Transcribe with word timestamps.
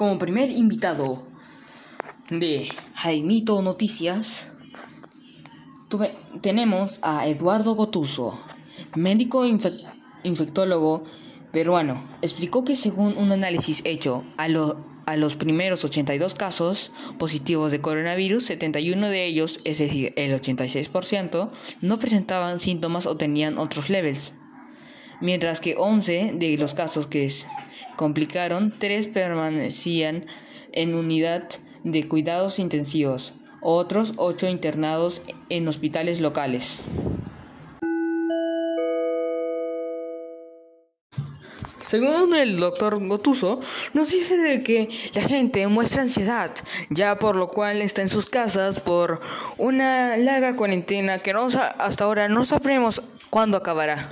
como 0.00 0.18
primer 0.18 0.50
invitado 0.50 1.22
de 2.30 2.70
Jaimito 2.94 3.60
Noticias, 3.60 4.50
tenemos 6.40 7.00
a 7.02 7.26
Eduardo 7.26 7.74
Gotuso, 7.74 8.40
médico 8.96 9.44
infectólogo 10.24 11.04
peruano. 11.52 12.02
Explicó 12.22 12.64
que 12.64 12.76
según 12.76 13.18
un 13.18 13.30
análisis 13.30 13.82
hecho 13.84 14.24
a, 14.38 14.48
los 14.48 15.36
primeros 15.36 15.84
82 15.84 16.34
casos 16.34 16.92
positivos 17.18 17.70
de 17.70 17.82
coronavirus, 17.82 18.42
71 18.46 19.06
de 19.06 19.26
ellos, 19.26 19.60
es 19.64 19.80
decir, 19.80 20.14
el 20.16 20.32
86%, 20.32 21.50
no 21.82 21.98
presentaban 21.98 22.58
síntomas 22.60 23.04
o 23.04 23.18
tenían 23.18 23.58
otros 23.58 23.90
levels, 23.90 24.32
mientras 25.20 25.60
que 25.60 25.74
11 25.76 26.30
de 26.36 26.56
los 26.56 26.72
casos 26.72 27.06
que 27.06 27.26
complicaron, 28.00 28.72
3 28.78 29.08
permanecían 29.08 30.24
en 30.72 30.94
unidad 30.94 31.50
de 31.84 32.08
cuidados 32.08 32.58
intensivos, 32.58 33.34
otros 33.60 34.14
8 34.16 34.48
internados 34.48 35.20
en 35.50 35.68
hospitales 35.68 36.18
locales. 36.22 36.80
Según 41.82 42.34
el 42.34 42.56
doctor 42.56 43.06
Gotuso, 43.06 43.60
nos 43.92 44.10
dice 44.10 44.38
de 44.38 44.62
que 44.62 44.88
la 45.12 45.20
gente 45.20 45.66
muestra 45.66 46.00
ansiedad, 46.00 46.54
ya 46.88 47.18
por 47.18 47.36
lo 47.36 47.48
cual 47.48 47.82
está 47.82 48.00
en 48.00 48.08
sus 48.08 48.30
casas 48.30 48.80
por 48.80 49.20
una 49.58 50.16
larga 50.16 50.56
cuarentena 50.56 51.18
que 51.18 51.34
no, 51.34 51.48
hasta 51.48 52.04
ahora 52.04 52.30
no 52.30 52.46
sabremos 52.46 53.02
cuándo 53.28 53.58
acabará. 53.58 54.08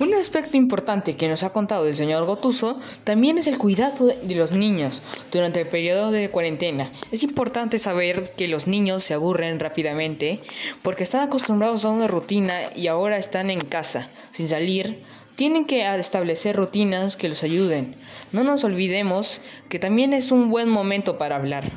Un 0.00 0.12
aspecto 0.14 0.56
importante 0.56 1.14
que 1.14 1.28
nos 1.28 1.44
ha 1.44 1.50
contado 1.50 1.86
el 1.86 1.96
señor 1.96 2.24
Gotuso 2.24 2.80
también 3.04 3.38
es 3.38 3.46
el 3.46 3.58
cuidado 3.58 4.08
de 4.08 4.34
los 4.34 4.50
niños 4.50 5.02
durante 5.30 5.60
el 5.60 5.68
periodo 5.68 6.10
de 6.10 6.30
cuarentena. 6.30 6.90
Es 7.12 7.22
importante 7.22 7.78
saber 7.78 8.28
que 8.36 8.48
los 8.48 8.66
niños 8.66 9.04
se 9.04 9.14
aburren 9.14 9.60
rápidamente 9.60 10.40
porque 10.82 11.04
están 11.04 11.22
acostumbrados 11.22 11.84
a 11.84 11.90
una 11.90 12.08
rutina 12.08 12.60
y 12.74 12.88
ahora 12.88 13.18
están 13.18 13.50
en 13.50 13.60
casa, 13.60 14.08
sin 14.32 14.48
salir. 14.48 14.98
Tienen 15.36 15.64
que 15.64 15.86
establecer 15.96 16.56
rutinas 16.56 17.16
que 17.16 17.28
los 17.28 17.44
ayuden. 17.44 17.94
No 18.32 18.42
nos 18.42 18.64
olvidemos 18.64 19.40
que 19.68 19.78
también 19.78 20.12
es 20.12 20.32
un 20.32 20.50
buen 20.50 20.68
momento 20.68 21.18
para 21.18 21.36
hablar. 21.36 21.70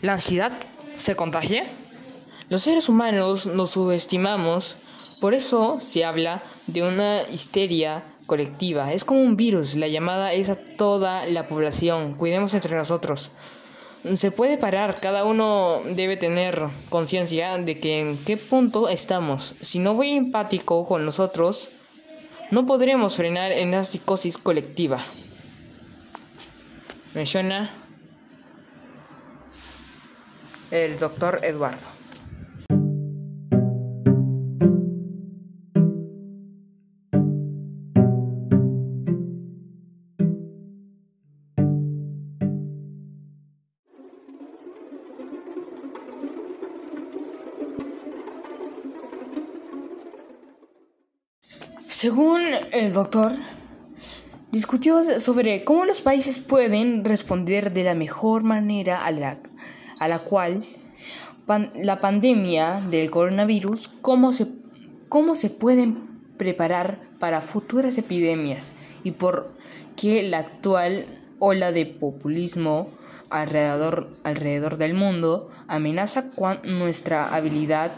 ¿La 0.00 0.12
ansiedad 0.12 0.52
se 0.96 1.16
contagia? 1.16 1.66
Los 2.48 2.62
seres 2.62 2.88
humanos 2.88 3.46
nos 3.46 3.70
subestimamos, 3.70 4.76
por 5.20 5.34
eso 5.34 5.78
se 5.80 6.04
habla 6.04 6.40
de 6.68 6.84
una 6.84 7.22
histeria 7.22 8.04
colectiva. 8.26 8.92
Es 8.92 9.04
como 9.04 9.22
un 9.22 9.36
virus, 9.36 9.74
la 9.74 9.88
llamada 9.88 10.32
es 10.32 10.50
a 10.50 10.54
toda 10.54 11.26
la 11.26 11.48
población. 11.48 12.14
Cuidemos 12.14 12.54
entre 12.54 12.76
nosotros. 12.76 13.32
Se 14.14 14.30
puede 14.30 14.56
parar, 14.56 15.00
cada 15.00 15.24
uno 15.24 15.80
debe 15.84 16.16
tener 16.16 16.62
conciencia 16.90 17.58
de 17.58 17.80
que 17.80 18.00
en 18.00 18.16
qué 18.24 18.36
punto 18.36 18.88
estamos. 18.88 19.56
Si 19.60 19.80
no 19.80 19.94
voy 19.94 20.12
empático 20.12 20.86
con 20.86 21.04
nosotros, 21.04 21.70
no 22.52 22.66
podremos 22.66 23.16
frenar 23.16 23.50
en 23.50 23.72
la 23.72 23.84
psicosis 23.84 24.38
colectiva. 24.38 25.00
Menciona 27.14 27.68
el 30.70 30.98
doctor 30.98 31.40
Eduardo. 31.42 31.86
Según 51.88 52.42
el 52.70 52.92
doctor, 52.92 53.32
discutió 54.52 55.18
sobre 55.18 55.64
cómo 55.64 55.84
los 55.84 56.00
países 56.00 56.38
pueden 56.38 57.04
responder 57.04 57.72
de 57.72 57.82
la 57.82 57.94
mejor 57.94 58.44
manera 58.44 59.04
a 59.04 59.10
la 59.10 59.38
a 60.00 60.08
la 60.08 60.18
cual 60.20 60.64
la 61.74 62.00
pandemia 62.00 62.82
del 62.90 63.10
coronavirus, 63.10 63.88
cómo 64.02 64.32
se, 64.32 64.46
cómo 65.08 65.34
se 65.34 65.48
pueden 65.48 66.08
preparar 66.36 67.00
para 67.18 67.40
futuras 67.40 67.96
epidemias 67.98 68.72
y 69.02 69.12
por 69.12 69.54
qué 69.96 70.22
la 70.22 70.38
actual 70.38 71.06
ola 71.38 71.72
de 71.72 71.86
populismo 71.86 72.88
alrededor, 73.30 74.10
alrededor 74.24 74.76
del 74.76 74.94
mundo 74.94 75.50
amenaza 75.68 76.30
nuestra 76.64 77.34
habilidad 77.34 77.92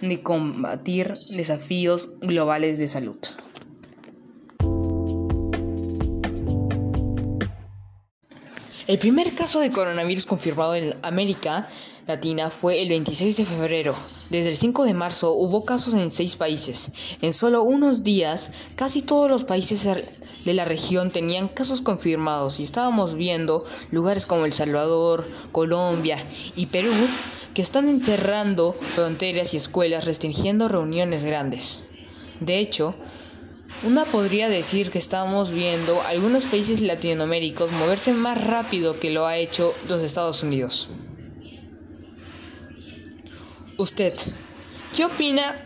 de 0.00 0.22
combatir 0.22 1.14
desafíos 1.30 2.10
globales 2.20 2.78
de 2.78 2.88
salud. 2.88 3.18
El 8.86 8.98
primer 8.98 9.34
caso 9.34 9.58
de 9.58 9.72
coronavirus 9.72 10.26
confirmado 10.26 10.76
en 10.76 10.94
América 11.02 11.68
Latina 12.06 12.50
fue 12.50 12.82
el 12.82 12.88
26 12.88 13.36
de 13.36 13.44
febrero. 13.44 13.96
Desde 14.30 14.50
el 14.50 14.56
5 14.56 14.84
de 14.84 14.94
marzo 14.94 15.32
hubo 15.32 15.64
casos 15.64 15.94
en 15.94 16.12
seis 16.12 16.36
países. 16.36 16.92
En 17.20 17.32
solo 17.32 17.64
unos 17.64 18.04
días, 18.04 18.52
casi 18.76 19.02
todos 19.02 19.28
los 19.28 19.42
países 19.42 19.88
de 20.44 20.54
la 20.54 20.64
región 20.64 21.10
tenían 21.10 21.48
casos 21.48 21.80
confirmados 21.80 22.60
y 22.60 22.62
estábamos 22.62 23.16
viendo 23.16 23.64
lugares 23.90 24.24
como 24.24 24.44
El 24.44 24.52
Salvador, 24.52 25.26
Colombia 25.50 26.22
y 26.54 26.66
Perú 26.66 26.92
que 27.54 27.62
están 27.62 27.88
encerrando 27.88 28.72
fronteras 28.72 29.52
y 29.52 29.56
escuelas 29.56 30.04
restringiendo 30.04 30.68
reuniones 30.68 31.24
grandes. 31.24 31.82
De 32.38 32.58
hecho, 32.58 32.94
una 33.82 34.04
podría 34.04 34.48
decir 34.48 34.90
que 34.90 34.98
estamos 34.98 35.50
viendo 35.50 36.02
algunos 36.02 36.44
países 36.44 36.80
latinoaméricos 36.80 37.70
moverse 37.72 38.12
más 38.14 38.42
rápido 38.42 38.98
que 38.98 39.10
lo 39.10 39.26
ha 39.26 39.36
hecho 39.36 39.74
los 39.88 40.00
Estados 40.02 40.42
Unidos. 40.42 40.88
Usted, 43.78 44.14
¿qué 44.96 45.04
opina 45.04 45.64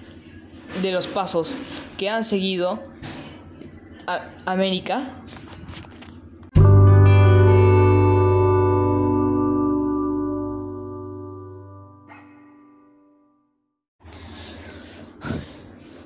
de 0.82 0.92
los 0.92 1.06
pasos 1.06 1.54
que 1.96 2.10
han 2.10 2.24
seguido 2.24 2.82
América? 4.44 5.22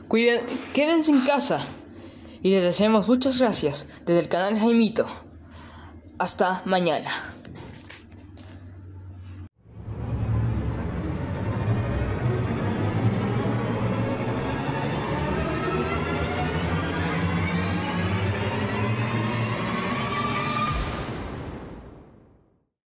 Cuiden, 0.06 0.42
quédense 0.74 1.10
en 1.10 1.22
casa 1.22 1.66
y 2.44 2.50
les 2.50 2.62
deseamos 2.62 3.08
muchas 3.08 3.38
gracias 3.38 3.88
desde 4.04 4.20
el 4.20 4.28
canal 4.28 4.58
Jaimito. 4.58 5.06
Hasta 6.18 6.60
mañana. 6.66 7.10